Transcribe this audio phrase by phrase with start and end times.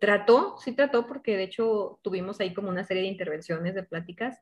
[0.00, 4.40] trató, sí trató, porque de hecho tuvimos ahí como una serie de intervenciones, de pláticas.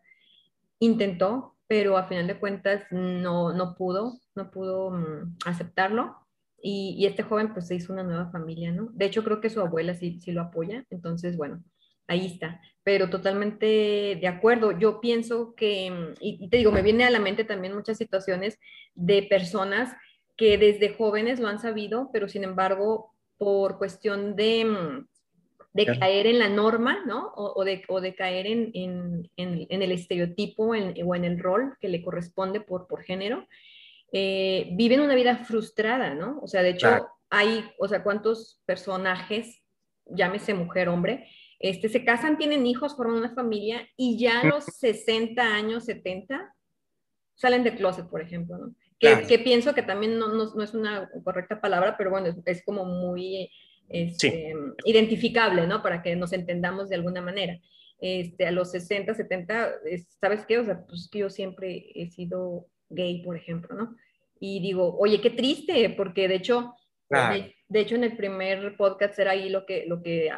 [0.79, 6.17] Intentó, pero a final de cuentas no, no pudo, no pudo mm, aceptarlo.
[6.63, 8.89] Y, y, este joven pues se hizo una nueva familia, ¿no?
[8.93, 11.63] De hecho creo que su abuela sí, sí lo apoya, entonces bueno,
[12.09, 12.61] ahí está.
[12.83, 13.67] Pero totalmente
[14.21, 14.73] de acuerdo.
[14.73, 18.59] Yo pienso que, mm, y, te digo, me viene a la mente también muchas situaciones
[18.95, 19.95] de personas
[20.37, 25.05] que desde jóvenes lo han sabido, pero sin embargo, por cuestión de,
[25.73, 27.33] de caer en la norma, ¿no?
[27.35, 30.75] O, de, o de, caer en, en, en, el estereotipo o
[31.15, 33.47] en el rol que le corresponde por, por género,
[34.11, 36.41] eh, viven una vida frustrada, ¿no?
[36.41, 39.63] O sea, de hecho, hay, o sea, ¿cuántos personajes,
[40.07, 44.65] llámese mujer, hombre, este, se casan, tienen hijos, forman una familia y ya a los
[44.65, 46.55] 60 años, 70,
[47.35, 48.75] salen de closet, por ejemplo, ¿no?
[48.99, 53.49] Que, pienso que también no, no, es una correcta palabra, pero bueno, es, como muy
[53.89, 55.83] este, identificable, ¿no?
[55.83, 57.59] Para que nos entendamos de alguna manera.
[58.01, 59.73] Este, a los 60, 70,
[60.21, 60.59] ¿sabes qué?
[60.59, 63.97] O sea, pues yo siempre he sido gay, por ejemplo, ¿no?
[64.39, 66.75] Y digo, oye, qué triste, porque de hecho,
[67.11, 70.31] de, hecho, en el primer podcast era ahí lo que, lo que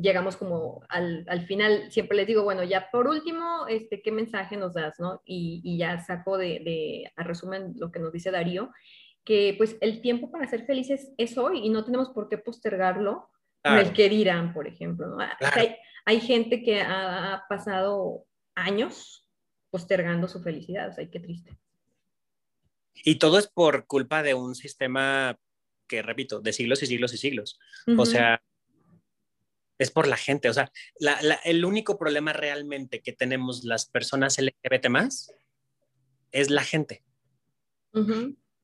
[0.00, 1.90] llegamos como al, al, final.
[1.92, 4.98] Siempre les digo, bueno, ya por último, este, ¿qué mensaje nos das?
[4.98, 5.22] ¿no?
[5.24, 8.72] Y, y ya saco de, de, a resumen, lo que nos dice Darío,
[9.24, 13.28] que pues el tiempo para ser felices es hoy y no tenemos por qué postergarlo
[13.62, 15.06] el que dirán, por ejemplo.
[15.06, 15.18] ¿no?
[15.20, 19.28] Hay, hay, gente que ha, pasado años
[19.70, 21.56] postergando su felicidad, o sea, qué triste.
[23.04, 25.38] Y todo es por culpa de un sistema
[25.86, 27.58] que repito, de siglos y siglos y siglos.
[27.98, 28.42] O sea,
[29.78, 30.48] es por la gente.
[30.48, 30.72] O sea,
[31.44, 35.34] el único problema realmente que tenemos las personas LGBT más
[36.30, 37.04] es la gente.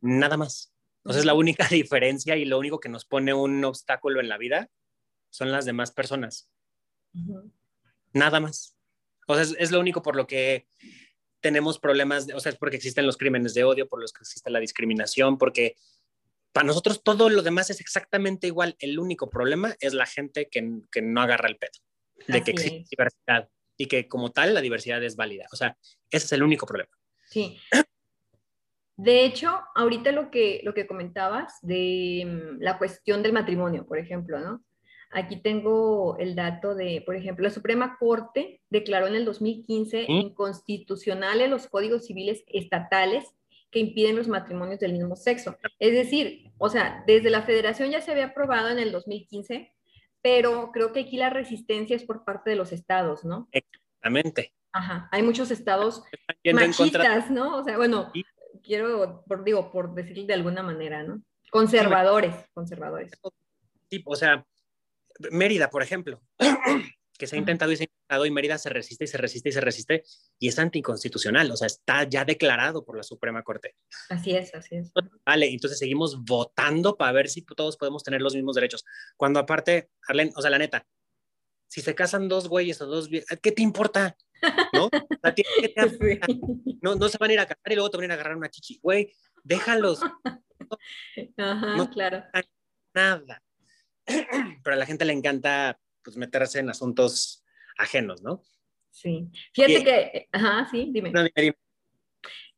[0.01, 0.73] Nada más.
[1.05, 4.29] O sea, es la única diferencia y lo único que nos pone un obstáculo en
[4.29, 4.71] la vida
[5.31, 6.51] son las demás personas.
[8.13, 8.77] Nada más.
[9.27, 10.67] O sea, es, es, lo único por lo que
[11.41, 14.51] tenemos problemas, o sea, es porque existen los crímenes de odio, por los que existe
[14.51, 15.77] la discriminación, porque
[16.53, 18.77] para nosotros todo lo demás es exactamente igual.
[18.79, 21.73] El único problema es la gente que, que no agarra el pedo,
[22.27, 25.47] de que existe diversidad y que como tal la diversidad es válida.
[25.53, 25.77] O sea,
[26.11, 26.91] ese es el único problema.
[27.31, 27.59] Sí.
[28.99, 33.97] De hecho, ahorita lo que, lo que comentabas de mm, la cuestión del matrimonio, por
[33.97, 34.65] ejemplo, ¿no?
[35.11, 40.11] Aquí tengo el dato de, por ejemplo, la Suprema Corte declaró en el 2015 ¿Mm?
[40.11, 43.25] inconstitucionales los códigos civiles estatales
[43.71, 45.57] que impiden los matrimonios del mismo sexo.
[45.79, 49.73] Es decir, o sea, desde la federación ya se había aprobado en el 2015,
[50.23, 53.49] pero creo que aquí la resistencia es por parte de los estados, ¿no?
[53.53, 54.53] Exactamente.
[54.73, 56.03] Ajá, hay muchos estados
[56.53, 57.59] machistas, ¿no?
[57.59, 58.11] O sea, bueno,
[58.69, 61.23] quiero, por, digo, por decir de alguna manera, ¿no?
[61.51, 63.11] Conservadores, conservadores.
[63.91, 64.47] Sí, o sea,
[65.31, 66.21] Mérida, por ejemplo,
[67.19, 69.49] que se ha intentado y se ha intentado y Mérida se resiste y se resiste
[69.49, 70.05] y se resiste
[70.39, 73.75] y es anticonstitucional, o sea, está ya declarado por la Suprema Corte.
[74.11, 74.93] Así es, así es.
[75.25, 78.85] Vale, entonces seguimos votando para ver si todos podemos tener los mismos derechos.
[79.17, 80.87] Cuando aparte, Arlen, o sea, la neta,
[81.67, 83.09] si se casan dos güeyes o dos,
[83.43, 84.17] ¿qué te importa?
[84.73, 84.89] ¿No?
[86.83, 88.15] no, no se van a ir a casar y luego te van a ir a
[88.15, 88.79] agarrar una chichi.
[88.83, 89.13] Güey,
[89.45, 90.01] déjalos.
[91.37, 92.25] Ajá, no, claro.
[92.95, 93.43] Nada.
[94.63, 97.45] Pero a la gente le encanta pues meterse en asuntos
[97.77, 98.43] ajenos, ¿no?
[98.91, 99.31] Sí.
[99.53, 101.13] Fíjate que, ajá, sí, dime.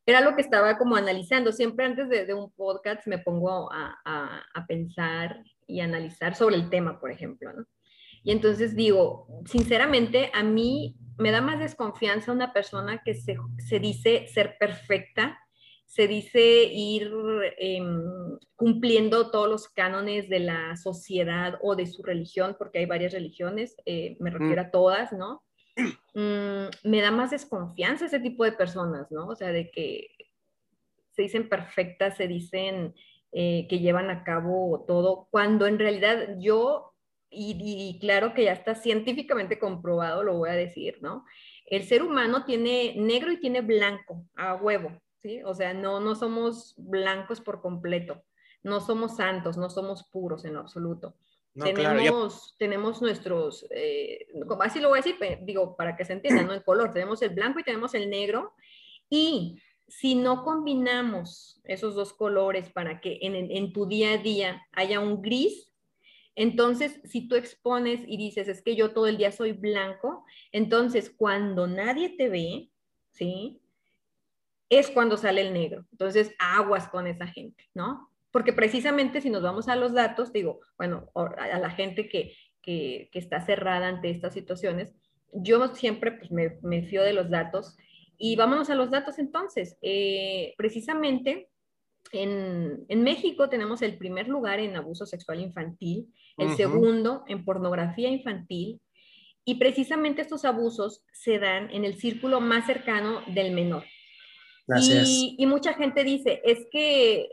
[0.05, 1.51] Era lo que estaba como analizando.
[1.51, 6.99] Siempre antes de, un podcast me pongo a, a, pensar y analizar sobre el tema,
[6.99, 7.65] por ejemplo, ¿no?
[8.23, 13.79] Y entonces digo, sinceramente, a mí me da más desconfianza una persona que se, se
[13.79, 15.37] dice ser perfecta
[15.91, 17.11] se dice ir
[17.57, 23.11] em, cumpliendo todos los cánones de la sociedad o de su religión, porque hay varias
[23.11, 24.33] religiones, eh, me mm.
[24.33, 25.43] refiero a todas, ¿no?
[26.13, 29.27] Mm, me da más desconfianza ese tipo de personas, ¿no?
[29.27, 30.07] O sea, de que
[31.11, 32.93] se dicen perfectas, se dicen
[33.33, 36.90] eh, que llevan a cabo todo, cuando en realidad yo,
[37.31, 41.25] y, y claro que ya está científicamente comprobado, lo voy a decir, ¿no?
[41.65, 45.41] El ser humano tiene negro y tiene blanco, a huevo, ¿sí?
[45.43, 48.21] O sea, no, no somos blancos por completo,
[48.61, 51.15] no somos santos, no somos puros en lo absoluto.
[51.53, 54.27] tenemos, tenemos nuestros, eh,
[54.59, 56.53] así lo voy a decir, digo, para que se entienda, ¿no?
[56.53, 58.53] El color, tenemos el blanco y tenemos el negro.
[59.09, 64.61] Y si no combinamos esos dos colores para que en, en tu día a día
[64.73, 65.70] haya un gris,
[66.35, 71.09] entonces, si tú expones y dices, es que yo todo el día soy blanco, entonces
[71.09, 72.69] cuando nadie te ve,
[73.11, 73.61] ¿sí?
[74.71, 75.85] es cuando sale el negro.
[75.91, 78.09] Entonces, aguas con esa gente, ¿no?
[78.31, 83.09] Porque precisamente si nos vamos a los datos, digo, bueno, a la gente que, que,
[83.11, 84.95] está cerrada ante estas situaciones.
[85.33, 87.77] Yo siempre pues, me, fío de los datos
[88.17, 89.77] y vámonos a los datos entonces.
[89.81, 91.49] Eh, precisamente
[92.11, 96.07] en, en, México tenemos el primer lugar en abuso sexual infantil,
[96.37, 98.81] el segundo en pornografía infantil,
[99.45, 103.83] y precisamente estos abusos se dan en el círculo más cercano del menor.
[104.79, 107.29] Y, y, mucha gente dice, es que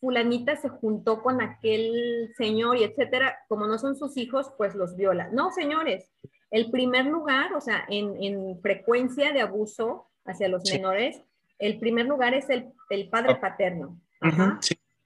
[0.00, 4.96] fulanita se juntó con aquel señor y etcétera, como no son sus hijos, pues los
[4.96, 5.28] viola.
[5.32, 6.10] No, señores,
[6.50, 11.22] el primer lugar, o sea, en, en frecuencia de abuso hacia los menores,
[11.58, 13.36] el primer lugar es el, el padre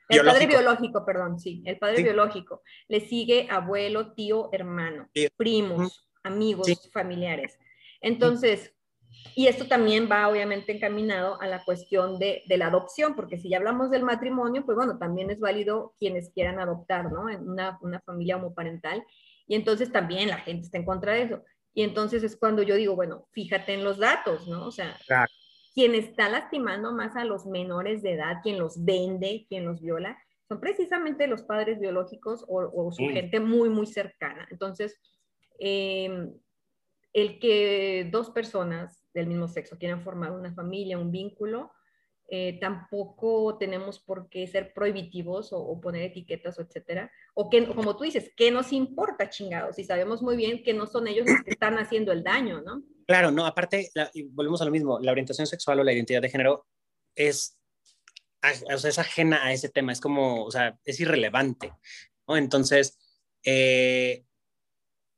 [0.09, 2.63] El padre biológico, perdón, sí, el padre biológico.
[2.89, 7.59] Le sigue abuelo, tío, hermano, primos, amigos, familiares.
[8.01, 8.75] Entonces,
[9.35, 13.49] y esto también va obviamente encaminado a la cuestión de, de, la adopción, porque si
[13.49, 17.31] ya hablamos del matrimonio, pues bueno, también es válido quienes quieran adoptar, ¿no?
[17.31, 19.05] En una, una familia homoparental.
[19.47, 21.43] Y entonces también la gente está en contra de eso.
[21.73, 24.67] Y entonces es cuando yo digo, bueno, fíjate en los datos, ¿no?
[24.67, 24.97] O sea,
[25.75, 30.17] quien está lastimando más a los menores de edad, quien los vende, quien los viola,
[30.49, 34.47] son precisamente los padres biológicos o, su gente muy, muy cercana.
[34.51, 35.01] Entonces,
[35.59, 36.33] em,
[37.13, 41.73] el que dos personas del mismo sexo quieran formar una familia, un vínculo,
[42.29, 47.11] eh, tampoco tenemos por qué ser prohibitivos o, poner etiquetas o etcétera.
[47.35, 49.79] O que, como tú dices, ¿qué nos importa, chingados?
[49.79, 52.83] Y sabemos muy bien que no son ellos los que están haciendo el daño, ¿no?
[53.07, 53.91] Claro, no, aparte,
[54.31, 56.67] volvemos a lo mismo, la orientación sexual o la identidad de género
[57.15, 57.59] es,
[58.73, 61.73] o sea, es ajena a ese tema, es como, o sea, es irrelevante,
[62.27, 62.37] ¿no?
[62.37, 62.99] Entonces,
[63.45, 64.25] eh,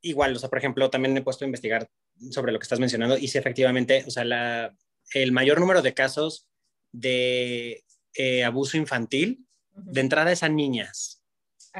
[0.01, 1.89] igual, o sea, por ejemplo, también me he puesto a investigar
[2.31, 4.77] sobre lo que estás mencionando y si efectivamente, o sea, la,
[5.13, 6.49] el mayor número de casos
[6.93, 7.85] de
[8.15, 11.23] eh, abuso infantil, de entrada es a niñas,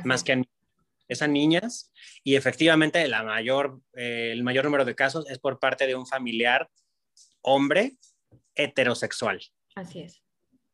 [0.05, 0.56] más que a niños.
[1.09, 1.93] Es a niñas
[2.25, 6.07] y efectivamente la mayor, eh, el mayor número de casos es por parte de un
[6.07, 6.69] familiar
[7.43, 7.97] hombre
[8.55, 9.41] heterosexual.
[9.75, 10.23] Así es.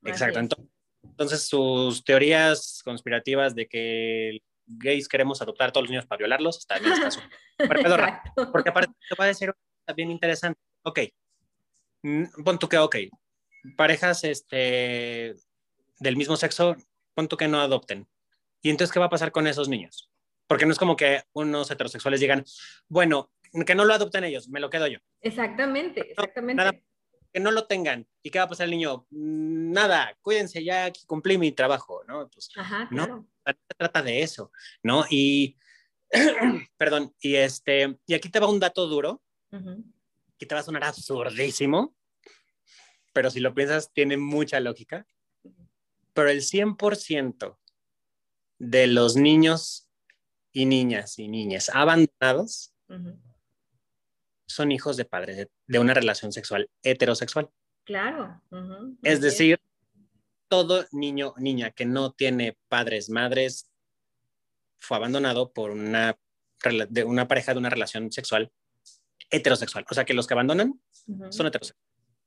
[0.05, 0.41] Exacto.
[1.03, 6.67] Entonces, sus teorías conspirativas de que gays queremos adoptar a todos los niños para violarlos,
[6.67, 7.11] también está
[8.53, 9.53] Porque aparte te va a decir
[9.95, 10.61] bien interesante.
[10.85, 11.01] Ok,
[12.03, 12.97] mm, pon tú que ok,
[13.77, 15.35] parejas este,
[15.99, 16.77] del mismo sexo,
[17.15, 18.09] pon tú que no adopten.
[18.63, 20.09] ¿Y entonces qué va a pasar con esos niños?
[20.53, 22.45] Porque no es como que unos heterosexuales digan,
[22.87, 23.33] bueno,
[23.67, 24.99] que no lo adopten ellos, me lo quedo yo.
[25.23, 26.85] Exactamente, exactamente.
[27.33, 28.07] que no lo tengan.
[28.23, 29.07] ¿Y qué va a pasar el niño?
[29.09, 32.29] Nada, cuídense, ya cumplí mi trabajo, ¿no?
[32.29, 33.27] Pues, Ajá, claro.
[33.47, 34.53] No, se trata de eso,
[34.83, 35.07] ¿no?
[35.09, 35.57] Y,
[36.77, 39.23] perdón, y este, y aquí te va un dato duro,
[40.37, 41.97] que te va a sonar absurdísimo,
[43.15, 45.07] pero si lo piensas, tiene mucha lógica.
[46.13, 47.57] Pero el 100%
[48.59, 49.89] de los niños
[50.53, 52.75] y niñas y niñas abandonados
[54.47, 57.51] son hijos de padres de, una relación sexual heterosexual.
[57.85, 58.43] Claro.
[59.03, 59.61] Es decir,
[60.49, 63.71] todo niño o niña que no tiene padres, madres,
[64.79, 66.19] fue abandonado por una,
[66.91, 68.53] de una pareja de una relación sexual
[69.31, 69.87] heterosexual.
[69.91, 70.81] O sea que los que abandonan
[71.31, 71.83] son heterosexuales.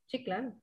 [0.07, 0.55] Sí, claro.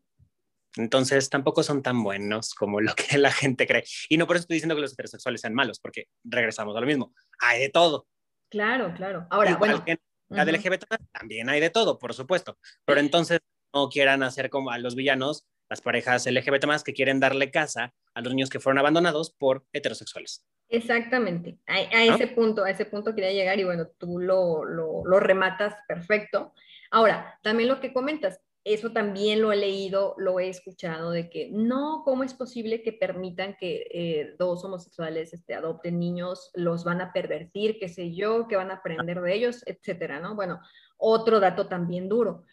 [0.77, 3.85] Entonces tampoco son tan buenos como lo que la gente cree.
[4.09, 6.87] Y no por eso estoy diciendo que los heterosexuales sean malos, porque regresamos a lo
[6.87, 7.15] mismo.
[7.41, 8.07] Hay de todo.
[8.51, 9.27] Claro, claro.
[9.31, 9.83] Ahora, bueno.
[10.29, 12.59] la del LGBT también hay de todo, por supuesto.
[12.85, 13.41] Pero entonces
[13.73, 17.95] no quieran hacer como a los villanos, las parejas LGBT más que quieren darle casa
[18.15, 20.45] a los niños que fueron abandonados por heterosexuales.
[20.69, 21.59] Exactamente.
[21.67, 25.75] A, ese punto, a ese punto quería llegar y bueno, tú lo, lo, lo rematas
[25.87, 26.55] perfecto.
[26.91, 31.51] Ahora, también lo que comentas, eso también lo he leído, lo he escuchado, de que
[31.51, 37.01] no, ¿cómo es posible que permitan que eh, dos homosexuales este, adopten niños, los van
[37.01, 40.37] a pervertir, qué sé yo, que van a aprender de ellos, etcétera, ¿no?
[40.37, 40.61] Bueno,
[40.97, 42.45] otro dato también duro.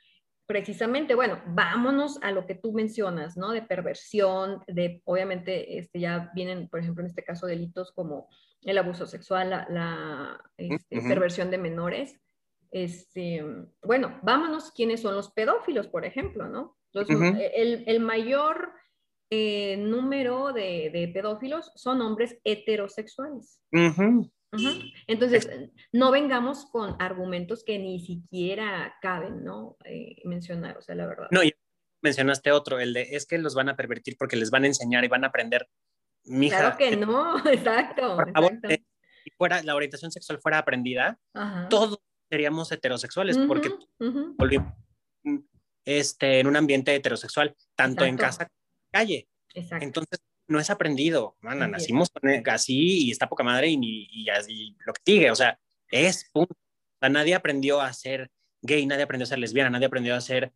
[0.47, 3.51] Precisamente, bueno, vámonos a lo que tú mencionas, ¿no?
[3.51, 8.29] De perversión, de, obviamente, este, ya vienen, por ejemplo, en este caso, delitos como
[8.63, 12.19] el abuso sexual, la, este, perversión de menores
[12.71, 13.43] este,
[13.83, 16.77] bueno, vámonos, ¿quiénes son los pedófilos, por ejemplo, no?
[16.93, 18.73] el, mayor
[19.29, 23.61] eh, número de, pedófilos son hombres heterosexuales.
[25.07, 25.49] Entonces,
[25.91, 29.77] no vengamos con argumentos que ni siquiera caben, ¿no?
[29.85, 31.27] Eh, mencionar, o sea, la verdad.
[31.31, 31.53] No, y
[32.01, 35.03] mencionaste otro, el de es que los van a pervertir porque les van a enseñar
[35.03, 35.67] y van a aprender.
[36.25, 38.15] Mija, claro que no, exacto.
[38.15, 38.83] Por favor, eh,
[39.23, 41.19] si fuera, la orientación sexual fuera aprendida,
[41.69, 43.71] todo seríamos heterosexuales, porque
[44.37, 44.73] volvimos
[45.85, 48.55] este, en un ambiente heterosexual, tanto en casa como
[48.85, 49.27] en calle.
[49.53, 49.85] Exacto.
[49.85, 52.11] Entonces, no es aprendido, mana, nacimos
[52.47, 55.59] así y está poca madre y, y, así lo que diga, o sea,
[55.89, 56.55] es punto.
[56.99, 58.31] sea, nadie aprendió a ser
[58.61, 60.51] gay, nadie aprendió a ser lesbiana, nadie aprendió a ser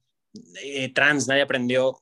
[0.63, 2.01] eh, trans, nadie aprendió,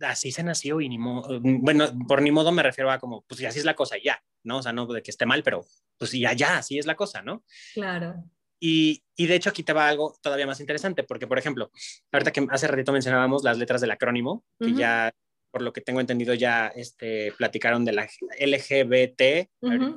[0.00, 3.44] así se nació y ni modo, bueno, por ni modo me refiero a como, pues
[3.44, 4.58] así es la cosa, ya, ¿no?
[4.58, 5.66] O sea, no de que esté mal, pero
[5.98, 7.44] pues ya, ya, así es la cosa, ¿no?
[7.74, 8.24] Claro.
[8.60, 11.70] Y, y, de hecho aquí te va algo todavía más interesante, porque por ejemplo,
[12.10, 15.14] ahorita que hace ratito mencionábamos las letras del acrónimo, que ya,
[15.50, 18.08] por lo que tengo entendido, ya este, platicaron de la
[18.40, 19.96] LGBT, uh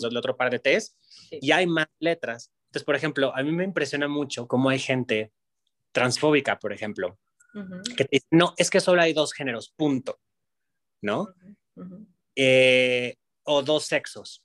[0.00, 0.96] del otro par de T's,
[1.30, 2.52] y hay más letras.
[2.66, 5.32] Entonces, por ejemplo, a mí me impresiona mucho cómo hay gente
[5.92, 7.18] transfóbica, por ejemplo,
[7.96, 10.20] que dice, no, es que solo hay dos géneros, punto,
[11.00, 11.28] ¿no?
[12.34, 14.43] Eh, o dos sexos.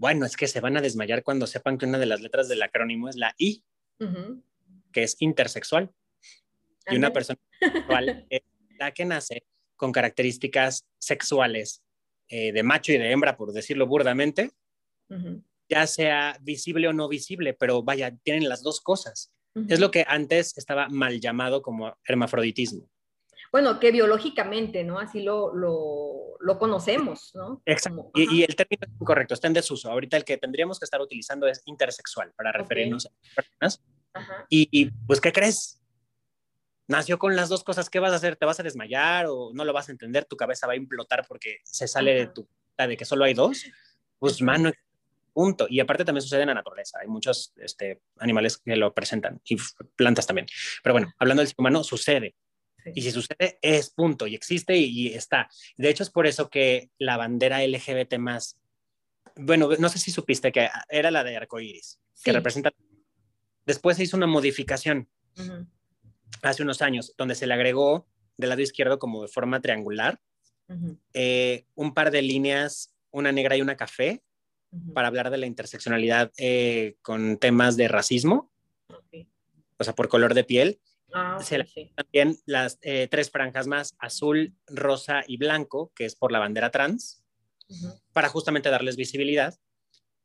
[0.00, 2.62] Bueno, es que se van a desmayar cuando sepan que una de las letras del
[2.62, 3.62] acrónimo es la I,
[4.92, 5.90] que es intersexual.
[6.86, 8.40] Y una persona sexual es
[8.78, 9.44] la que nace
[9.76, 11.82] con características sexuales
[12.28, 14.52] eh, de macho y de hembra, por decirlo burdamente,
[15.68, 19.30] ya sea visible o no visible, pero vaya, tienen las dos cosas.
[19.68, 22.88] Es lo que antes estaba mal llamado como hermafroditismo.
[23.52, 24.98] Bueno, que biológicamente, ¿no?
[24.98, 27.62] Así lo, lo, lo conocemos, ¿no?
[27.66, 28.10] Exacto.
[28.14, 29.90] y, el término es incorrecto, está en desuso.
[29.90, 33.82] Ahorita el que tendríamos que estar utilizando es intersexual para referirnos a personas.
[34.48, 35.80] Y, y, pues, ¿qué crees?
[36.86, 37.90] Nació con las dos cosas.
[37.90, 38.36] ¿Qué vas a hacer?
[38.36, 40.24] ¿Te vas a desmayar o no lo vas a entender?
[40.24, 43.64] ¿Tu cabeza va a implotar porque se sale de tu de que solo hay dos?
[44.18, 44.72] Pues, mano,
[45.32, 45.66] Punto.
[45.68, 46.98] Y aparte también sucede en la naturaleza.
[47.00, 49.56] Hay muchos este, animales que lo presentan y
[49.96, 50.46] plantas también.
[50.82, 52.34] Pero bueno, hablando del ser humano, sucede.
[52.94, 55.48] Y si sucede, es punto y existe y, está.
[55.76, 58.58] De hecho, es por eso que la bandera LGBT más,
[59.36, 62.72] bueno, no sé si supiste que era la de arcoíris, que representa.
[63.66, 65.08] Después se hizo una modificación
[66.42, 68.06] hace unos años, donde se le agregó
[68.36, 70.20] del lado izquierdo como de forma triangular
[71.14, 74.22] eh, un par de líneas, una negra y una café,
[74.94, 78.52] para hablar de la interseccionalidad eh, con temas de racismo,
[79.78, 80.80] o sea, por color de piel.
[81.12, 81.38] Ah,
[81.96, 86.70] también las eh, tres franjas más, azul, rosa y blanco, que es por la bandera
[86.70, 87.24] trans,
[88.12, 89.54] para justamente darles visibilidad.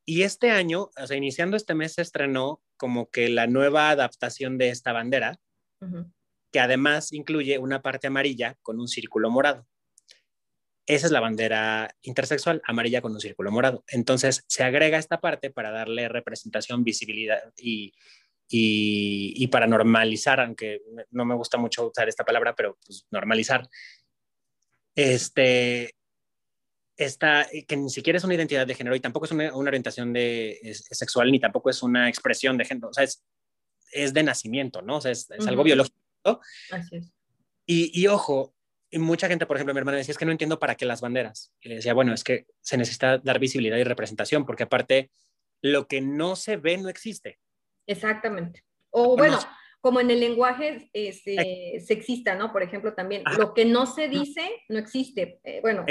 [0.06, 4.58] Y este año, o sea, iniciando este mes, se estrenó como que la nueva adaptación
[4.58, 5.40] de esta bandera,
[6.52, 9.68] que además incluye una parte amarilla con un círculo morado.
[10.88, 13.84] Esa es la bandera intersexual, amarilla con un círculo morado.
[13.88, 17.94] Entonces se agrega esta parte para darle representación, visibilidad y,
[18.48, 23.68] y, para normalizar, aunque no me gusta mucho usar esta palabra, pero pues normalizar,
[24.96, 25.96] este,
[26.96, 30.60] esta, que ni siquiera es una identidad de género y tampoco es una, orientación de,
[30.92, 33.24] sexual ni tampoco es una expresión de género, o sea, es,
[33.92, 34.98] es de nacimiento, ¿no?
[34.98, 35.98] O sea, es, algo biológico.
[36.72, 37.12] Así es.
[37.66, 38.54] Y, y, ojo,
[38.92, 41.02] y mucha gente, por ejemplo, mi hermana decía, es que no entiendo para qué las
[41.02, 41.52] banderas.
[41.60, 45.10] Y le decía, bueno, es que se necesita dar visibilidad y representación, porque aparte,
[45.62, 47.40] lo que no se ve no existe.
[47.88, 48.64] Exactamente.
[48.90, 49.40] O bueno,
[49.82, 52.52] como en el lenguaje este, sexista, ¿no?
[52.52, 55.40] Por ejemplo, también, lo que no se dice no existe.
[55.44, 55.86] Eh, bueno,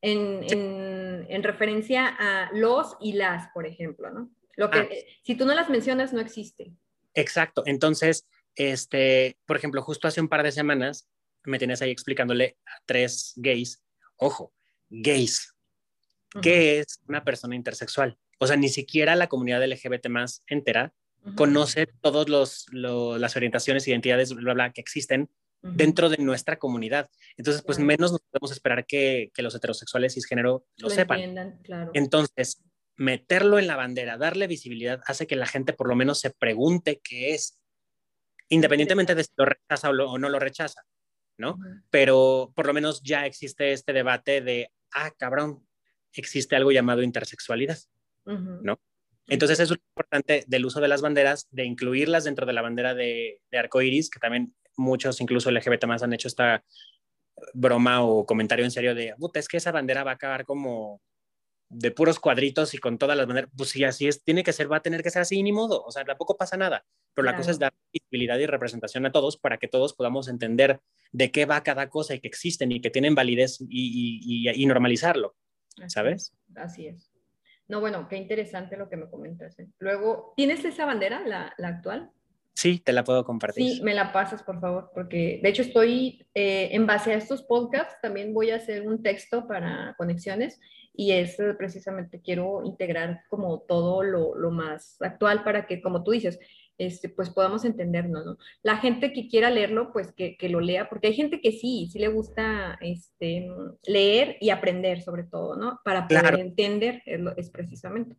[0.00, 4.30] en, en, en, referencia a los y las, por ejemplo, ¿no?
[4.56, 4.88] Lo que, ah.
[5.22, 6.72] si tú no las mencionas, no existe.
[7.14, 7.62] Exacto.
[7.66, 11.08] Entonces, este, por ejemplo, justo hace un par de semanas
[11.44, 13.82] me tienes ahí explicándole a tres gays,
[14.16, 14.52] ojo,
[14.88, 15.54] gays,
[16.42, 18.18] ¿qué es una persona intersexual?
[18.38, 20.94] O sea, ni siquiera la comunidad LGBT más entera
[21.34, 22.28] conoce todas
[22.72, 25.28] las orientaciones, identidades, bla, bla, que existen
[25.62, 27.10] dentro de nuestra comunidad.
[27.36, 31.60] Entonces, pues menos nos podemos esperar que, los heterosexuales cisgénero lo, lo sepan.
[31.62, 31.90] Claro.
[31.94, 32.62] Entonces,
[32.96, 37.00] meterlo en la bandera, darle visibilidad, hace que la gente por lo menos se pregunte
[37.02, 37.60] qué es,
[38.48, 40.82] independientemente de si lo rechaza o no lo rechaza.
[41.40, 41.58] ¿no?
[41.90, 45.66] Pero por lo menos ya existe este debate de, ah, cabrón,
[46.12, 47.78] existe algo llamado intersexualidad,
[48.26, 48.78] ¿no?
[49.26, 53.40] Entonces es importante del uso de las banderas, de incluirlas dentro de la bandera de,
[53.50, 56.64] de arcoiris, que también muchos, incluso LGBT más, han hecho esta
[57.54, 61.00] broma o comentario en serio de, puta, es que esa bandera va a acabar como
[61.68, 64.70] de puros cuadritos y con todas las banderas, pues si así es, tiene que ser,
[64.70, 66.84] va a tener que ser así, ni modo, o sea, tampoco pasa nada,
[67.14, 70.80] pero la cosa es dar visibilidad y representación a todos para que todos podamos entender
[71.12, 75.36] de qué va cada cosa y que existen y que tienen validez y, y, normalizarlo,
[75.86, 76.32] ¿sabes?
[76.56, 77.09] Así es.
[77.70, 79.56] No, bueno, qué interesante lo que me comentas.
[79.60, 79.68] ¿eh?
[79.78, 82.10] Luego, ¿tienes esa bandera, la, la, actual?
[82.52, 83.76] Sí, te la puedo compartir.
[83.76, 87.44] Sí, me la pasas, por favor, porque de hecho estoy, eh, en base a estos
[87.44, 90.58] podcasts, también voy a hacer un texto para conexiones
[90.92, 96.10] y es precisamente quiero integrar como todo lo, lo, más actual para que, como tú
[96.10, 96.40] dices,
[96.80, 98.38] este, pues podamos entendernos, ¿no?
[98.62, 101.90] La gente que quiera leerlo, pues que, que, lo lea, porque hay gente que sí,
[101.92, 103.48] sí le gusta este,
[103.84, 105.78] leer y aprender sobre todo, ¿no?
[105.84, 108.16] Para poder entender, es, precisamente.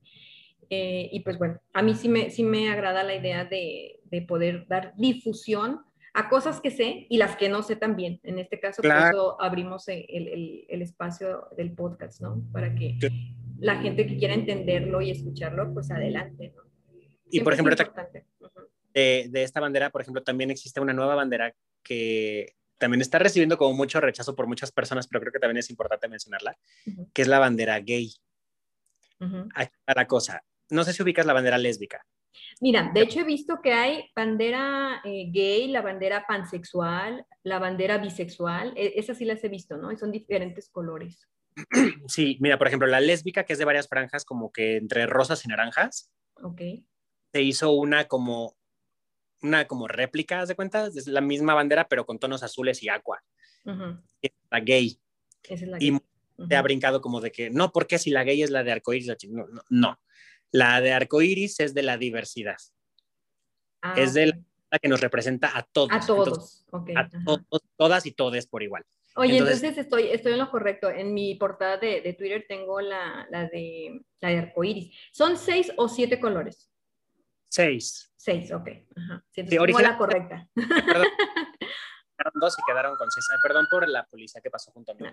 [0.70, 4.22] Eh, y pues bueno, a mí sí me, sí me agrada la idea de, de,
[4.22, 5.80] poder dar difusión
[6.14, 8.20] a cosas que sé y las que no sé también.
[8.22, 12.44] En este caso, por eso abrimos el, el, el, espacio del podcast, ¿no?
[12.52, 13.00] Para que
[13.58, 16.62] la gente que quiera entenderlo y escucharlo, pues adelante, ¿no?
[17.32, 17.76] y por ejemplo,
[18.94, 23.58] de, de, esta bandera, por ejemplo, también existe una nueva bandera que también está recibiendo
[23.58, 26.58] como mucho rechazo por muchas personas, pero creo que también es importante mencionarla,
[27.14, 28.12] que es la bandera gay.
[29.54, 30.44] Aquí está la cosa.
[30.70, 32.04] No sé si ubicas la bandera lésbica.
[32.60, 37.98] Mira, de hecho he visto que hay bandera eh, gay, la bandera pansexual, la bandera
[38.00, 39.92] bisexual, e, esas sí las he visto, ¿no?
[39.92, 41.28] Y son diferentes colores.
[42.08, 45.46] Sí, mira, por ejemplo, la lésbica, que es de varias franjas, como que entre rosas
[45.46, 46.10] y naranjas.
[46.42, 46.62] Ok.
[47.34, 48.56] Se hizo una como,
[49.42, 50.88] una como réplica, ¿de cuenta?
[50.88, 53.24] Es la misma bandera, pero con tonos azules y agua.
[54.22, 55.00] Es la gay.
[55.44, 55.90] Esa es la gay.
[55.90, 58.72] Y te ha brincado como de que, no, porque si la gay es la de
[58.72, 60.00] arcoíris, no, no, no.
[60.52, 62.58] La de arcoíris es de la diversidad.
[63.82, 65.92] Ah, es de la que nos representa a todos.
[65.92, 68.86] A todos, A todos, todas y todes por igual.
[69.16, 70.90] Oye, entonces, estoy, estoy en lo correcto.
[70.90, 74.96] En mi portada de, de Twitter tengo la, la, de, la de arcoíris.
[75.12, 76.71] ¿Son seis o siete colores?
[77.52, 78.10] Seis.
[78.16, 78.70] Seis, ok.
[78.96, 79.26] Ajá.
[79.30, 80.48] Sí, entonces, la correcta.
[80.56, 81.08] Perdón,
[82.36, 83.26] dos y quedaron con seis.
[83.44, 85.04] Perdón por la policía que pasó junto a mí.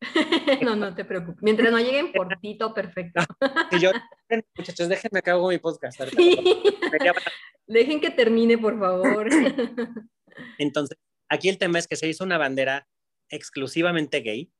[0.62, 1.42] no, no te preocupes.
[1.42, 3.20] Mientras no lleguen por ti, todo perfecto.
[3.70, 3.90] y yo,
[4.56, 6.00] muchachos, déjenme que hago mi podcast.
[7.66, 9.28] Dejen que termine, por favor.
[10.56, 10.96] Entonces,
[11.28, 12.88] aquí el tema es que se hizo una bandera
[13.28, 14.50] exclusivamente gay,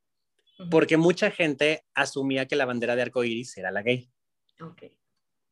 [0.71, 4.11] porque mucha gente asumía que la bandera de arcoíris era la gay.
[4.61, 4.99] Okay.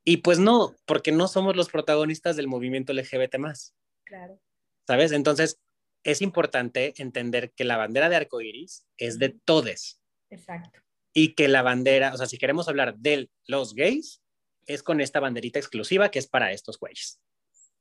[0.05, 3.75] Y pues no, porque no somos los protagonistas del movimiento LGBT más.
[4.05, 4.41] Claro.
[4.87, 5.13] ¿Sabes?
[5.13, 5.61] Entonces,
[6.03, 10.01] es importante entender que la bandera de arcoíris es de todes.
[10.31, 10.81] Exacto.
[11.13, 14.23] Y que la bandera, o sea, si queremos hablar de los gays,
[14.67, 17.21] es con esta banderita exclusiva que es para estos güeyes.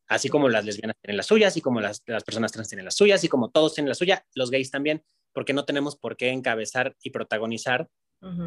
[0.07, 2.95] Así como las lesbianas tienen las suyas, y como las, las personas trans tienen las
[2.95, 6.29] suyas, y como todos tienen la suya, los gays también, porque no tenemos por qué
[6.29, 7.89] encabezar y protagonizar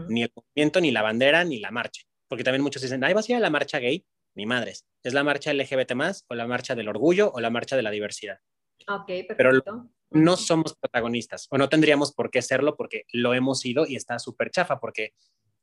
[0.09, 2.03] ni el movimiento, ni la bandera, ni la marcha.
[2.35, 4.05] Porque también muchos dicen, ay, va a ser la marcha gay.
[4.35, 4.85] Ni madres.
[5.05, 7.93] Es la marcha LGBT más, o la marcha del orgullo, o la marcha de la
[7.93, 8.41] diversidad.
[8.89, 9.37] Ok, perfecto.
[9.37, 13.95] Pero no somos protagonistas, o no tendríamos por qué serlo porque lo hemos sido y
[13.95, 15.13] está súper chafa, porque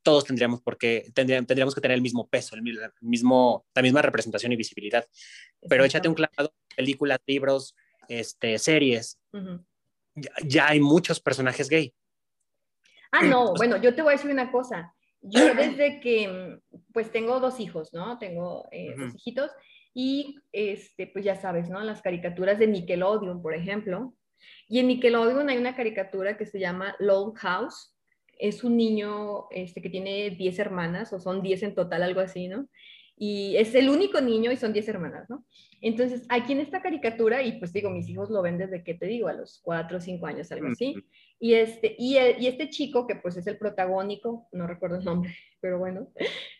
[0.02, 2.62] todos tendríamos, porque tendríamos, tendríamos que tener el mismo peso, el
[3.02, 5.06] mismo, la misma representación y visibilidad.
[5.68, 7.76] Pero échate un clavado, películas, libros,
[8.08, 9.20] este, series.
[10.42, 11.92] ya, hay muchos personajes gay.
[13.10, 14.94] Ah, no, bueno, yo te voy a decir una cosa.
[15.22, 16.58] Yo desde que,
[16.92, 18.18] pues tengo dos hijos, ¿no?
[18.18, 19.50] Tengo eh, dos hijitos
[19.94, 21.80] y, este, pues ya sabes, ¿no?
[21.80, 24.14] Las caricaturas de Nickelodeon, por ejemplo.
[24.68, 27.96] Y en Nickelodeon hay una caricatura que se llama Lone House.
[28.38, 32.48] Es un niño este, que tiene 10 hermanas, o son 10 en total, algo así,
[32.48, 32.68] ¿no?
[33.16, 35.44] Y es el único niño y son 10 hermanas, ¿no?
[35.80, 39.06] Entonces, aquí en esta caricatura, y pues digo, mis hijos lo ven desde que te
[39.06, 40.94] digo, a los 4 o 5 años, algo así.
[41.38, 45.34] Y este, y, y, este chico, que pues es el protagónico, no recuerdo el nombre,
[45.60, 46.08] pero bueno,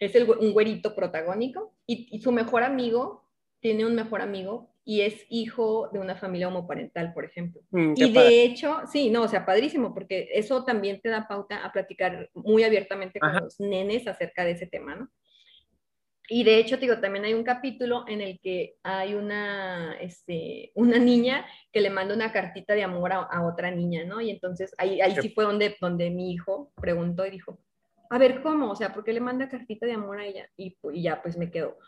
[0.01, 3.25] es el, un güerito protagónico, y, y, su mejor amigo
[3.61, 7.63] tiene un mejor amigo y es hijo de una familia homoparental, por ejemplo.
[7.71, 11.65] Mm, y de hecho, sí, no, o sea, padrísimo, porque eso también te da pauta
[11.65, 15.09] a platicar muy abiertamente con los nenes acerca de ese tema, ¿no?
[16.29, 20.99] Y de hecho, digo, también hay un capítulo en el que hay una, este, una
[20.99, 24.21] niña que le manda una cartita de amor a, otra niña, ¿no?
[24.21, 27.59] Y entonces ahí, ahí sí fue donde, donde mi hijo preguntó y dijo,
[28.09, 28.71] a ver, ¿cómo?
[28.71, 30.49] O sea, ¿por qué le manda cartita de amor a ella?
[30.57, 31.79] Y, y ya, pues me quedo.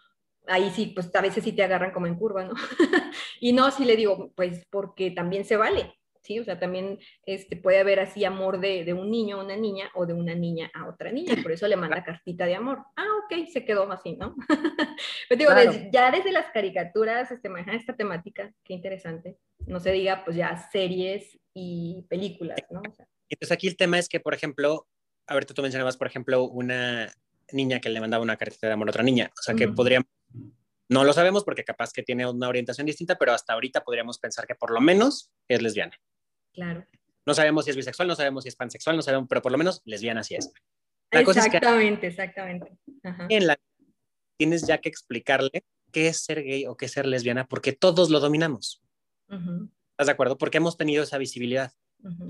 [0.46, 2.54] Ahí sí, pues a veces sí te agarran como en curva, ¿no?
[3.40, 6.40] y no, sí le digo, pues porque también se vale, ¿sí?
[6.40, 9.90] O sea, también este, puede haber así amor de, de, un niño a una niña
[9.94, 12.78] o de una niña a otra niña, por eso le manda cartita de amor.
[12.96, 14.34] Ah, ok, se quedó así, ¿no?
[15.28, 19.36] Pero digo, ya desde las caricaturas este, manejan esta temática, qué interesante.
[19.66, 22.82] No se diga, pues ya series y películas, ¿no?
[23.28, 24.86] Entonces aquí el tema es que, por ejemplo,
[25.26, 27.12] ahorita tú mencionabas, por ejemplo, una
[27.52, 30.08] niña que le mandaba una cartita de amor a otra niña, o sea, que podríamos
[30.88, 34.46] no lo sabemos porque capaz que tiene una orientación distinta, pero hasta ahorita podríamos pensar
[34.46, 35.96] que por lo menos es lesbiana.
[36.52, 36.86] Claro.
[37.26, 39.58] No sabemos si es bisexual, no sabemos si es pansexual, no sabemos, pero por lo
[39.58, 40.52] menos lesbiana sí es.
[41.10, 42.76] exactamente, exactamente.
[43.28, 43.58] En la
[44.36, 48.10] tienes ya que explicarle qué es ser gay o qué es ser lesbiana, porque todos
[48.10, 48.82] lo dominamos.
[49.28, 50.36] ¿Estás de acuerdo?
[50.36, 51.72] Porque hemos tenido esa visibilidad.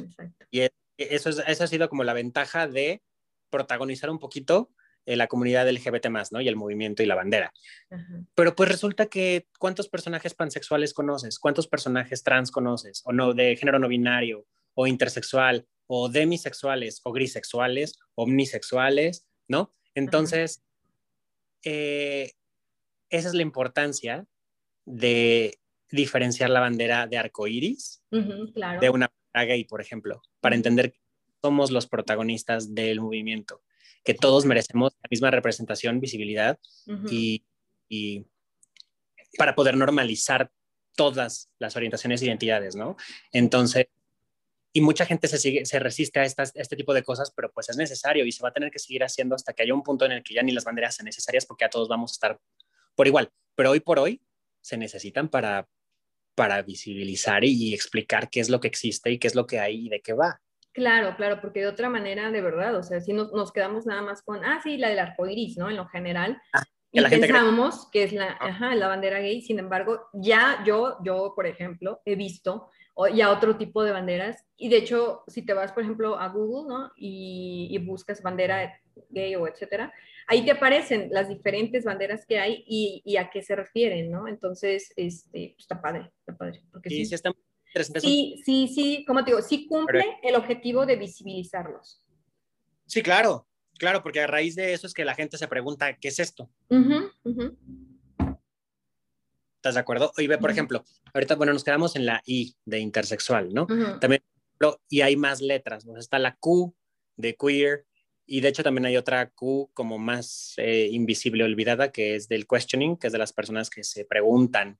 [0.01, 0.47] exacto.
[0.51, 3.03] Y eso, es, eso ha sido como la ventaja de
[3.51, 4.71] protagonizar un poquito
[5.07, 6.41] eh, la comunidad LGBT más, ¿no?
[6.41, 7.53] Y el movimiento y la bandera.
[8.35, 11.39] Pero pues resulta que ¿cuántos personajes pansexuales conoces?
[11.39, 13.03] ¿Cuántos personajes trans conoces?
[13.05, 19.71] O no, de género no binario, o intersexual, o demisexuales, o grisexuales, omnisexuales, ¿no?
[19.95, 20.65] Entonces,
[21.65, 22.33] eh,
[23.11, 24.27] esa es la importancia
[24.85, 25.59] de
[25.91, 31.01] diferenciar la bandera de arco iris de una bandera gay, por ejemplo, para entender que
[31.43, 33.63] somos los protagonistas del movimiento,
[34.05, 36.59] que todos merecemos la misma representación, visibilidad
[37.11, 37.45] y,
[37.89, 38.27] y,
[39.39, 40.51] para poder normalizar
[40.95, 42.97] todas las orientaciones e identidades, ¿no?
[43.33, 43.87] Entonces,
[44.77, 47.69] y mucha gente se, sigue, se resiste a, estas, este tipo de cosas, pero pues
[47.69, 50.05] es necesario y se va a tener que seguir haciendo hasta que haya un punto
[50.05, 52.41] en el que ya ni las banderas sean necesarias porque a todos vamos a estar
[52.97, 53.31] por igual.
[53.55, 54.21] Pero hoy por hoy
[54.61, 55.69] se necesitan para,
[56.35, 59.87] para visibilizar y, explicar qué es lo que existe y qué es lo que hay
[59.87, 60.43] y de qué va.
[60.75, 64.03] Claro, claro, porque de otra manera, de verdad, o sea, si nos, nos quedamos nada
[64.03, 65.71] más con, ah, sí, la del arco iris, ¿no?
[65.71, 66.37] En lo general.
[66.53, 68.49] Ah, y pensamos que es la, ah.
[68.49, 72.71] ajá, la bandera gay, sin embargo, ya yo, yo, por ejemplo, he visto
[73.13, 74.45] y a otro tipo de banderas.
[74.57, 76.93] Y de hecho, si te vas, por ejemplo, a Google, ¿no?
[76.97, 79.93] Y, buscas bandera gay o etcétera,
[80.29, 84.29] ahí te aparecen las diferentes banderas que hay y, a qué se refieren, ¿no?
[84.29, 86.63] Entonces, este, pues, está padre, está padre.
[86.71, 87.17] Porque sí, sí,
[88.01, 92.03] sí, sí, sí, como te digo, sí cumple el objetivo de visibilizarlos.
[92.87, 93.47] Sí, claro,
[93.79, 96.51] claro, porque a raíz de eso es que la gente se pregunta, ¿qué es esto?
[99.57, 100.13] ¿Estás de acuerdo?
[100.19, 103.67] Y ve, por ejemplo, ahorita, bueno, nos quedamos en la I de intersexual, ¿no?
[104.01, 104.23] También,
[104.89, 105.99] y hay más letras, ¿no?
[105.99, 106.75] Está la Q
[107.17, 107.87] de queer,
[108.27, 112.47] y de hecho también hay otra Q como más eh, invisible, olvidada, que es del
[112.47, 114.79] questioning, que es de las personas que se preguntan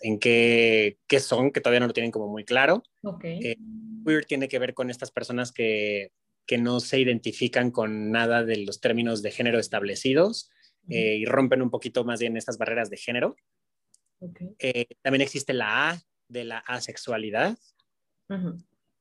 [0.00, 2.82] en qué, qué son, que todavía no lo tienen como muy claro.
[3.02, 3.38] Okay.
[3.42, 3.58] Eh,
[4.04, 6.12] queer tiene que ver con estas personas que,
[6.46, 10.50] que, no se identifican con nada de los términos de género establecidos
[10.88, 13.36] eh, y rompen un poquito más bien estas barreras de género.
[14.58, 17.56] Eh, también existe la A de la asexualidad,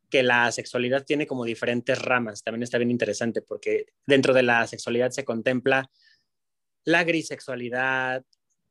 [0.10, 2.44] que la asexualidad tiene como diferentes ramas.
[2.44, 5.90] También está bien interesante porque dentro de la asexualidad se contempla
[6.86, 8.24] la grisexualidad,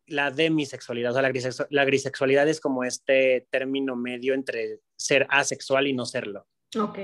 [0.07, 1.11] la demisexualidad.
[1.11, 6.07] O sea, la, la grisexualidad es como este término medio entre ser asexual y no
[6.07, 6.47] serlo.
[6.79, 6.99] Ok.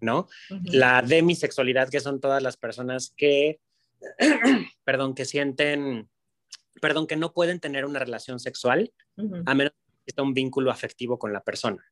[0.00, 0.28] ¿No?
[0.64, 3.60] La demisexualidad, que son todas las personas que,
[4.84, 6.08] perdón, que sienten
[6.82, 8.92] perdón, que no pueden tener una relación sexual
[9.46, 11.84] a menos que exista un vínculo afectivo con la persona.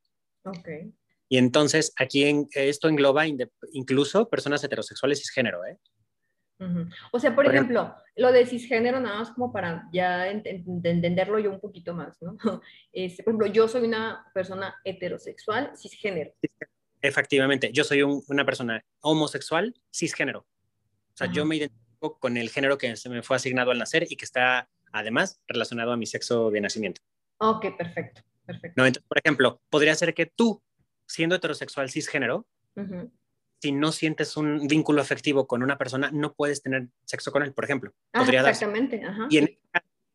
[0.42, 0.92] Okay.
[1.28, 3.24] Y entonces aquí en, esto engloba
[3.72, 5.78] incluso personas heterosexuales cisgénero, ¿eh?
[7.12, 11.60] O sea, por, ejemplo, lo de cisgénero, nada más como para ya entenderlo yo un
[11.60, 12.36] poquito más, ¿no?
[12.92, 16.32] Este, por ejemplo, yo soy una persona heterosexual cisgénero.
[17.00, 20.40] Efectivamente, yo soy una persona homosexual cisgénero.
[20.40, 24.06] O sea, yo me identifico con el género que se me fue asignado al nacer
[24.10, 27.00] y que está además relacionado a mi sexo de nacimiento.
[27.38, 28.74] Ok, perfecto, perfecto.
[28.76, 30.62] No, entonces, por ejemplo, podría ser que tú,
[31.06, 32.46] siendo heterosexual cisgénero,
[33.60, 37.52] si no sientes un vínculo afectivo con una persona, no puedes tener sexo con él,
[37.52, 37.92] por ejemplo.
[38.12, 39.04] Ah, exactamente.
[39.04, 39.26] Ajá.
[39.28, 39.58] Y en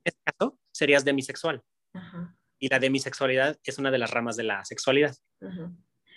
[0.04, 1.64] este caso serías demisexual.
[1.94, 2.36] Ajá.
[2.60, 5.16] Y la demisexualidad es una de las ramas de la sexualidad.
[5.42, 5.72] Ajá.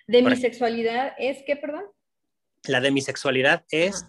[0.07, 1.85] ¿Demisexualidad es qué, perdón?
[2.65, 4.07] La demisexualidad es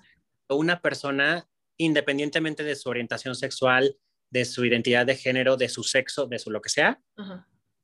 [0.47, 3.97] una persona, independientemente de su orientación sexual,
[4.29, 7.01] de su identidad de género, de su sexo, de su lo que sea,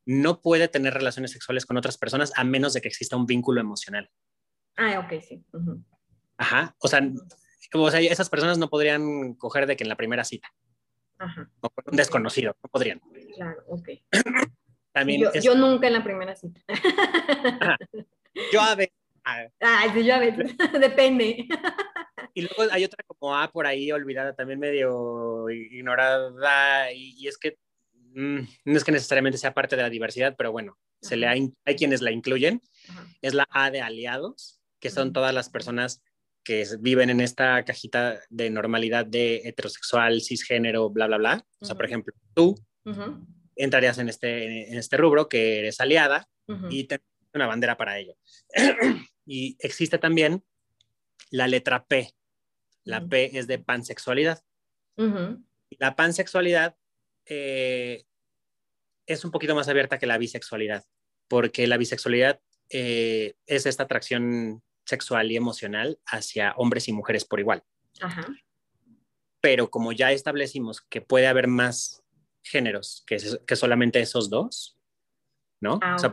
[0.06, 3.60] no puede tener relaciones sexuales con otras personas a menos de que exista un vínculo
[3.60, 4.10] emocional.
[4.78, 5.44] Ah, ok, sí.
[6.38, 6.76] Ajá.
[6.80, 7.02] O sea,
[7.74, 10.54] o sea, esas personas no podrían coger de que en la primera cita.
[11.18, 11.50] Ajá.
[11.62, 13.02] O con un desconocido, no podrían.
[13.36, 13.90] Claro, ok.
[14.92, 16.62] También yo, nunca en la primera cita.
[18.52, 18.94] Yo a veces.
[19.24, 20.56] Ah, sí, yo a veces.
[20.80, 21.48] Depende.
[22.34, 27.58] Y luego hay otra como A por ahí olvidada, también medio ignorada, y, es que
[28.14, 31.54] mm, no es que necesariamente sea parte de la diversidad, pero bueno, se le hay,
[31.64, 32.62] hay, quienes la incluyen.
[33.22, 36.04] Es la A de aliados, que son todas las personas
[36.43, 41.45] que viven en esta cajita de normalidad de heterosexual, cisgénero, bla, bla, bla.
[41.60, 42.54] O sea, por ejemplo, tú
[43.56, 46.28] entrarías en este, en este rubro que eres aliada
[46.69, 48.15] y tienes una bandera para ello.
[49.26, 50.43] y existe también
[51.32, 52.12] la letra P,
[52.84, 54.39] la P es de pansexualidad.
[55.80, 56.76] La pansexualidad
[57.26, 58.04] eh,
[59.08, 60.84] es un poquito más abierta que la bisexualidad,
[61.28, 67.39] porque la bisexualidad eh, es esta atracción sexual y emocional hacia hombres y mujeres por
[67.39, 67.63] igual.
[69.41, 72.04] Pero como ya establecimos que puede haber más
[72.43, 74.78] géneros que, que solamente esos dos,
[75.60, 75.80] ¿no?
[75.82, 76.12] Ah, o sea,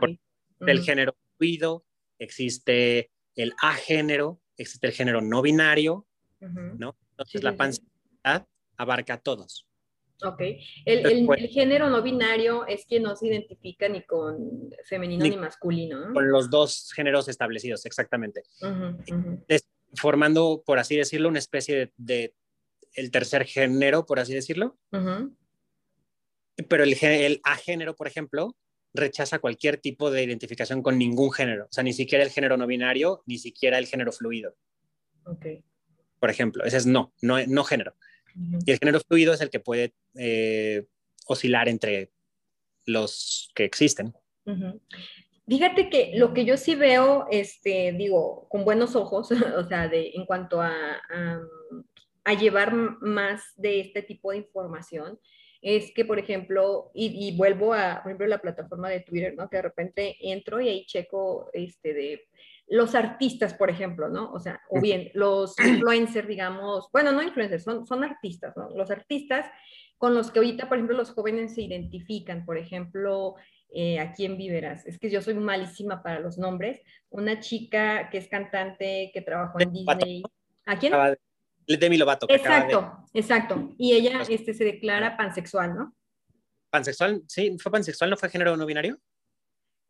[0.59, 1.85] el género fluido,
[2.19, 6.07] existe el agénero, existe el género no binario,
[6.39, 6.97] ¿no?
[7.11, 9.67] Entonces la pansexualidad abarca a todos.
[10.21, 10.41] Ok.
[10.85, 16.07] El, el, género no binario es que no se identifica ni con femenino ni, masculino.
[16.07, 16.13] ¿no?
[16.13, 18.43] Con los dos géneros establecidos, exactamente.
[19.95, 22.33] formando, por así decirlo, una especie de,
[22.93, 24.77] el tercer género, por así decirlo.
[26.69, 28.55] Pero el, el agénero, por ejemplo,
[28.93, 32.67] rechaza cualquier tipo de identificación con ningún género, o sea, ni siquiera el género no
[32.67, 34.55] binario, ni siquiera el género fluido.
[35.25, 35.45] Ok.
[36.19, 37.95] Por ejemplo, ese es no, no, no género.
[38.65, 40.85] Y el género fluido es el que puede eh,
[41.27, 42.11] oscilar entre
[42.85, 44.13] los que existen.
[45.47, 50.11] Fíjate que lo que yo sí veo, este, digo, con buenos ojos, o sea, de,
[50.13, 50.71] en cuanto a,
[52.23, 55.19] a, llevar más de este tipo de información,
[55.61, 59.49] es que, por ejemplo, y, vuelvo a, por ejemplo, la plataforma de Twitter, ¿no?
[59.49, 62.27] Que de repente entro y ahí checo, este, de
[62.73, 64.31] los artistas, por ejemplo, ¿no?
[64.31, 68.71] O sea, o bien los influencers, digamos, bueno, no influencers, son, son artistas, ¿no?
[68.71, 69.45] Los artistas
[69.99, 73.35] con los que ahorita, por ejemplo, los jóvenes se identifican, por ejemplo,
[73.69, 74.87] eh, aquí en Viveras.
[74.87, 76.81] Es que yo soy malísima para los nombres.
[77.09, 80.23] Una chica que es cantante, que trabajó en Disney.
[80.65, 80.93] ¿A quién?
[81.67, 82.25] Demi Lovato.
[82.27, 83.75] Exacto, exacto.
[83.77, 85.95] Y ella este, se declara pansexual, ¿no?
[86.71, 87.21] ¿Pansexual?
[87.27, 88.09] Sí, ¿fue pansexual?
[88.09, 88.97] ¿No fue género no binario?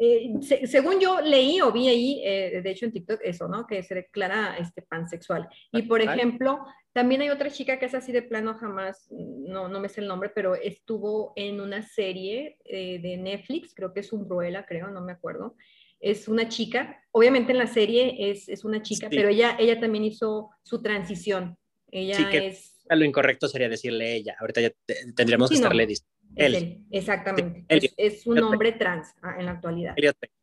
[0.06, 3.66] Eh, según yo leí o vi ahí, eh, de hecho en TikTok, eso, ¿no?
[3.66, 5.48] Que se declara este, pansexual.
[5.72, 9.80] Y por ejemplo, también hay otra chica que es así de plano, jamás, no, no
[9.80, 14.12] me sé el nombre, pero estuvo en una serie eh, de Netflix, creo que es
[14.12, 15.56] Umbruela, creo, no me acuerdo.
[16.02, 20.04] Es una chica, obviamente en la serie es, es una chica, pero ella, ella también
[20.04, 21.58] hizo su transición.
[21.90, 22.84] Ella sí, que es...
[22.90, 24.72] Lo incorrecto sería decirle ella, ahorita ya
[25.16, 25.94] tendríamos que estarle no.
[26.36, 26.84] Él.
[26.92, 27.66] exactamente.
[27.68, 29.94] es, un hombre trans ah, en la actualidad.
[29.98, 30.34] Elliot Page.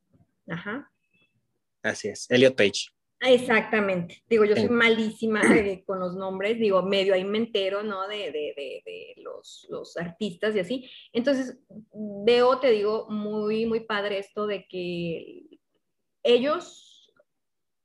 [0.49, 0.91] Ajá.
[1.83, 2.91] Así es, Elliot Page.
[3.23, 4.23] Exactamente.
[4.29, 8.09] Digo, yo soy malísima eh, con los nombres, digo, medio ahí me entero, ¿no?
[8.09, 10.91] De, de, de, los, los, artistas y así.
[11.13, 11.59] Entonces,
[12.25, 15.59] veo, te digo, muy, muy padre esto de que
[16.23, 17.13] ellos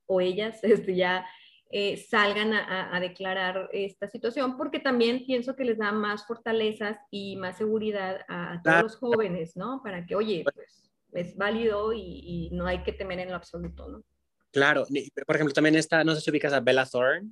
[0.05, 1.25] o ellas este, ya
[1.71, 7.35] eh, salgan a, declarar esta situación, porque también pienso que les da más fortalezas y
[7.37, 9.81] más seguridad a, todos los jóvenes, ¿no?
[9.83, 14.03] Para que, oye, pues es válido y, no hay que temer en lo absoluto, ¿no?
[14.51, 14.85] Claro,
[15.25, 17.31] por ejemplo, también está, no sé si ubicas a Bella Thorne.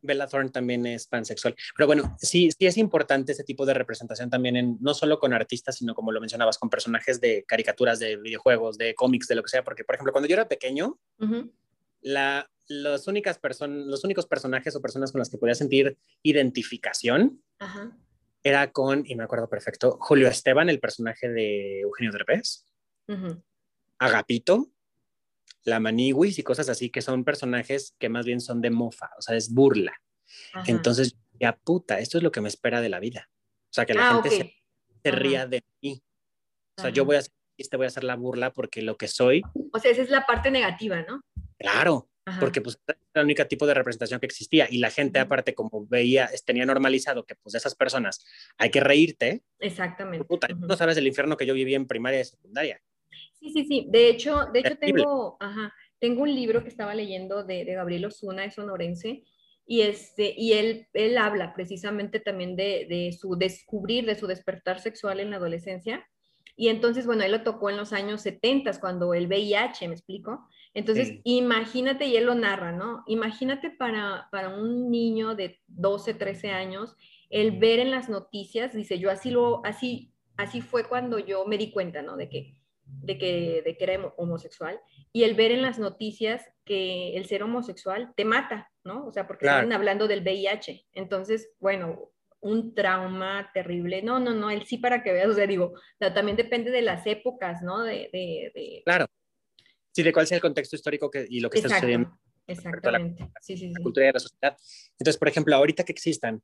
[0.00, 1.54] Bella Thorne también es pansexual.
[1.76, 5.32] Pero bueno, sí, sí es importante ese tipo de representación también, en, no solo con
[5.32, 9.42] artistas, sino como lo mencionabas, con personajes de caricaturas, de videojuegos, de cómics, de lo
[9.42, 9.62] que sea.
[9.62, 10.98] Porque, por ejemplo, cuando yo era pequeño,
[12.00, 17.42] la, los, únicas los únicos personajes o personas con las que podía sentir identificación
[18.42, 22.66] era con, y me acuerdo perfecto, Julio Esteban, el personaje de Eugenio Derbez,
[23.98, 24.70] Agapito,
[25.64, 29.22] la Maniwis y cosas así, que son personajes que más bien son de mofa, o
[29.22, 30.00] sea, es burla.
[30.66, 33.28] Entonces, ya puta, esto es lo que me espera de la vida.
[33.64, 34.54] O sea, que la ah, gente
[35.02, 36.02] se, ría de mí.
[36.76, 37.32] O sea, yo voy a hacer
[37.66, 39.42] te voy a hacer la burla porque lo que soy.
[39.72, 41.20] O sea, esa es la parte negativa, ¿no?
[41.58, 42.08] Claro,
[42.40, 45.86] porque pues era el único tipo de representación que existía y la gente aparte como
[45.86, 48.24] veía, tenía normalizado que pues de esas personas
[48.56, 49.42] hay que reírte.
[49.58, 50.24] Exactamente.
[50.24, 52.80] Puta, no sabes el infierno que yo viví en primaria y secundaria.
[53.40, 53.86] Sí, sí, sí.
[53.90, 58.06] De hecho, de hecho tengo, ajá, tengo un libro que estaba leyendo de, de Gabriel
[58.06, 59.24] Osuna, es sonorense,
[59.70, 64.80] y, este, y él, él habla precisamente también de, de, su descubrir, de su despertar
[64.80, 66.08] sexual en la adolescencia.
[66.56, 70.48] Y entonces, bueno, él lo tocó en los años 70, cuando el VIH, me explico.
[70.78, 73.02] Entonces, imagínate, y él lo narra, ¿no?
[73.08, 76.94] Imagínate para, para un niño de 12, 13 años,
[77.30, 81.58] el ver en las noticias, dice, yo así lo, así, así fue cuando yo me
[81.58, 82.16] di cuenta, ¿no?
[82.16, 84.78] De que, de que, de que era homosexual.
[85.12, 89.04] Y el ver en las noticias que el ser homosexual te mata, ¿no?
[89.04, 90.86] O sea, porque están hablando del VIH.
[90.92, 94.00] Entonces, bueno, un trauma terrible.
[94.02, 97.04] No, no, no, él sí para que veas, o sea, digo, también depende de las
[97.04, 97.82] épocas, ¿no?
[97.82, 99.06] De, de, Claro,
[99.92, 102.18] sí, de cuál sea el contexto histórico que, y lo que está sucediendo.
[102.46, 103.22] Exactamente.
[103.22, 104.56] La, sí, sí, la cultura y la sociedad.
[104.98, 106.42] Entonces, por ejemplo, ahorita que existan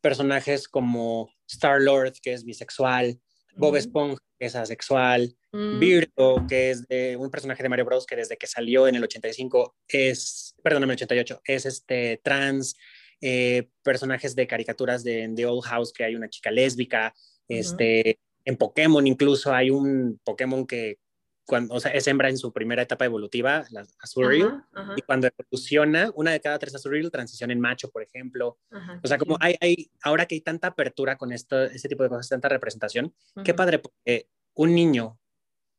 [0.00, 3.20] personajes como Star-Lord, que es bisexual,
[3.56, 5.78] Bob Esponja, que es asexual, mm.
[5.78, 8.04] Birdo, que es de un personaje de Mario Bros.
[8.04, 12.76] que desde que salió en el 85 es, perdón, en el 88, es este trans,
[13.20, 17.14] eh, personajes de caricaturas de The Old House, que hay una chica lésbica,
[17.48, 20.98] este, en Pokémon incluso hay un Pokémon que
[21.46, 24.50] cuando, o sea, es hembra en su primera etapa evolutiva, la Azurill,
[24.96, 28.58] y cuando evoluciona, una de cada tres Azurill transiciona en macho, por ejemplo.
[29.02, 32.08] o sea, como hay, hay, ahora que hay tanta apertura con esto, este tipo de
[32.08, 35.18] cosas, tanta representación, qué padre, porque un niño,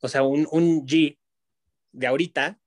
[0.02, 1.18] o sea, un, un G
[1.92, 2.60] de ahorita,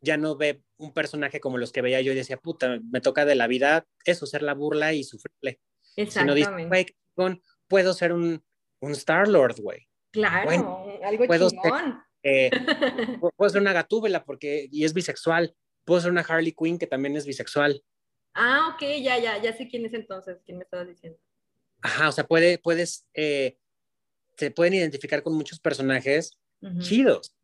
[0.00, 3.26] ya no ve un personaje como los que veía yo y decía, puta, me toca
[3.26, 5.60] de la vida eso, ser la burla y sufrirle.
[5.96, 6.44] Exactamente.
[6.44, 8.42] Sino dice, güey, puedo ser un,
[8.80, 9.89] un Star-Lord, güey.
[10.10, 12.02] Claro, algo puedo chingón.
[12.22, 12.50] Ser, eh,
[13.36, 15.54] puedo ser una gatúbela porque, y es bisexual.
[15.84, 17.82] Puedo ser una Harley Quinn que también es bisexual.
[18.34, 21.18] Ah, ok, ya, ya, ya sé quién es entonces, quién me estabas diciendo.
[21.82, 23.58] Ajá, o sea, puede, puedes, eh,
[24.36, 26.38] se pueden identificar con muchos personajes
[26.80, 27.34] chidos,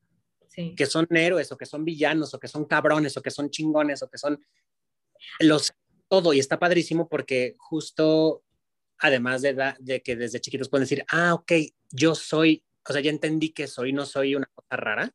[0.48, 0.74] sí.
[0.76, 4.02] que son héroes o que son villanos o que son cabrones o que son chingones
[4.02, 4.38] o que son
[5.40, 5.72] los
[6.08, 8.44] todo y está padrísimo porque justo
[8.98, 11.52] además de, de que desde chiquitos pueden decir, ah, ok,
[11.90, 15.14] yo soy, o sea, ya entendí que soy, no soy una cosa rara,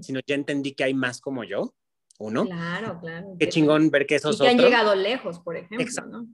[0.00, 1.74] sino ya entendí que hay más como yo,
[2.18, 2.46] uno.
[2.46, 3.36] Claro, claro.
[3.38, 6.26] Qué chingón ver que esos y que han llegado lejos, por ejemplo, Exacto.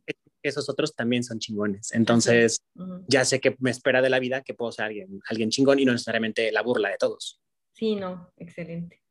[0.42, 1.92] Esos otros también son chingones.
[1.92, 2.62] Entonces,
[3.06, 5.84] ya sé que me espera de la vida que puedo ser alguien, alguien chingón y
[5.84, 7.40] no necesariamente la burla de todos.
[7.72, 9.02] Sí, no, excelente.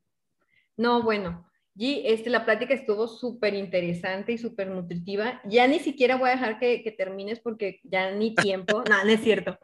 [0.76, 5.42] No, bueno, y este, la plática estuvo súper interesante y súper nutritiva.
[5.46, 8.84] Ya ni siquiera voy a dejar que, que termines porque ya ni tiempo.
[8.90, 9.58] no, no es cierto.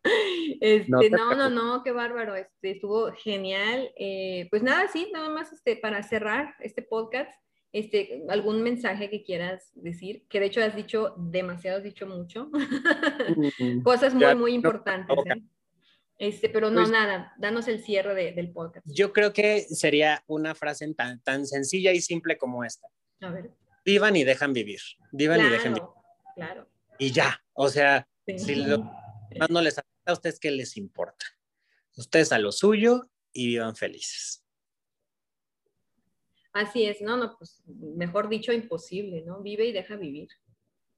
[0.61, 2.35] Este, no, no, no, qué bárbaro.
[2.35, 3.91] Este, estuvo genial.
[3.97, 7.31] Eh, pues nada, sí, nada más este, para cerrar este podcast.
[7.73, 12.49] Este, algún mensaje que quieras decir, que de hecho has dicho demasiado, has dicho mucho.
[13.83, 15.15] Cosas muy, muy importantes.
[15.25, 15.43] ¿eh?
[16.17, 18.85] Este, pero no, pues nada, danos el cierre del podcast.
[18.89, 22.87] Yo creo que sería una frase tan, tan sencilla y simple como esta.
[23.21, 23.51] A ver.
[23.85, 24.79] Vivan y dejan vivir.
[25.11, 25.89] Vivan y dejen vivir.
[26.35, 26.67] Claro.
[26.97, 31.25] Y ya, o sea, si lo más no les afecta a ustedes, ¿qué les importa?
[31.95, 34.43] Ustedes a lo suyo y vivan felices.
[36.53, 39.41] Así es, no, no, pues mejor dicho, imposible, ¿no?
[39.41, 40.29] Vive y deja vivir.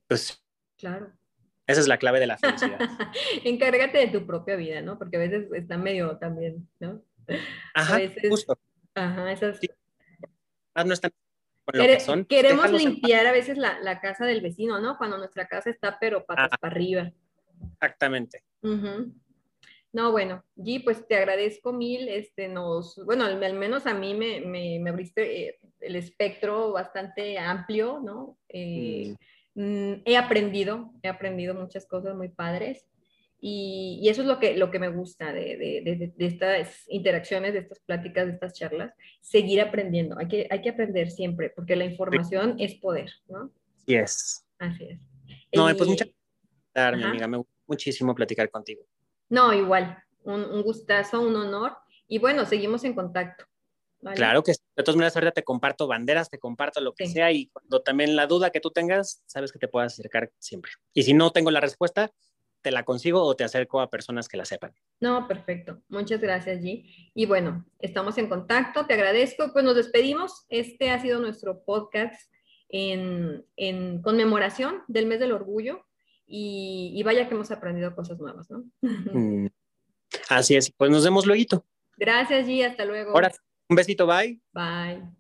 [0.08, 0.42] Pues.
[0.78, 1.12] Claro.
[1.70, 2.80] Esa es la clave de la felicidad.
[3.44, 4.98] Encárgate de tu propia vida, ¿no?
[4.98, 7.04] Porque a veces está medio también, ¿no?
[7.76, 8.58] Ajá, justo.
[8.96, 9.60] Ajá, esas...
[10.74, 11.12] Ah, no están
[11.66, 12.26] con lo que son.
[12.26, 14.98] Queremos limpiar a veces la, la, casa del vecino, ¿no?
[14.98, 17.12] Cuando nuestra casa está pero patas para arriba.
[17.74, 18.44] Exactamente.
[19.92, 24.42] No, bueno, G, pues te agradezco mil, este, nos, bueno, al, menos a mí me,
[24.42, 28.38] me, me abriste eh, el espectro bastante amplio, ¿no?
[28.50, 29.16] Eh, mm.
[29.60, 32.88] Mm, he aprendido, he aprendido muchas cosas muy padres
[33.42, 37.60] y, eso es lo que, lo que me gusta de, de, de, estas interacciones, de
[37.60, 40.18] estas pláticas, de estas charlas, seguir aprendiendo.
[40.18, 43.52] Hay que, hay que aprender siempre porque la información es poder, ¿no?
[43.86, 44.48] Sí es.
[44.60, 45.02] Así es.
[45.54, 46.08] No, pues muchas
[46.74, 47.28] gracias, mi amiga.
[47.28, 48.84] Me gusta muchísimo platicar contigo.
[49.28, 50.02] No, igual.
[50.24, 51.74] Un, un gustazo, un honor.
[52.08, 53.44] Y bueno, seguimos en contacto.
[54.16, 54.62] Claro que sí.
[54.76, 58.16] De todas maneras, ahorita te comparto banderas, te comparto lo que sea y cuando también
[58.16, 60.72] la duda que tú tengas, sabes que te puedas acercar siempre.
[60.94, 62.12] Y si no tengo la respuesta,
[62.62, 64.74] te la consigo o te acerco a personas que la sepan.
[65.00, 65.82] No, perfecto.
[65.90, 67.12] Muchas gracias, G.
[67.14, 68.86] Y bueno, estamos en contacto.
[68.86, 69.52] Te agradezco.
[69.54, 70.46] Pues nos despedimos.
[70.50, 72.32] Este ha sido nuestro podcast
[72.70, 75.86] en, en conmemoración del mes del orgullo.
[76.32, 78.64] Y, vaya que hemos aprendido cosas nuevas, ¿no?
[78.82, 79.48] Mm.
[80.30, 80.72] Así es.
[80.72, 81.66] Pues nos vemos luego.
[81.98, 82.66] Gracias, G.
[82.66, 83.12] Hasta luego.
[83.12, 83.32] Ahora.
[83.70, 84.40] Un besito, bye.
[84.54, 85.19] Bye.